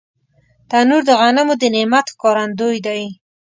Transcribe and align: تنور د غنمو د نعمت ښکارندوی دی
تنور 0.69 1.01
د 1.09 1.11
غنمو 1.19 1.55
د 1.61 1.63
نعمت 1.75 2.05
ښکارندوی 2.13 2.77
دی 2.85 3.03